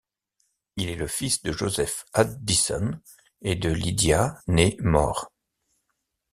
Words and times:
Il 0.77 0.89
est 0.89 0.95
le 0.95 1.05
fils 1.05 1.43
de 1.43 1.51
Joseph 1.51 2.07
Addison 2.13 2.99
et 3.43 3.55
de 3.55 3.69
Lydia 3.69 4.41
née 4.47 4.75
More. 4.79 5.31